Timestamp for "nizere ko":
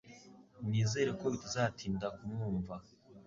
0.69-1.25